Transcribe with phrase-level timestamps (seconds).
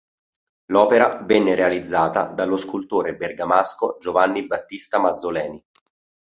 [0.71, 5.63] L'opera venne realizzata dallo scultore bergamasco Giovanni Battista Mazzoleni.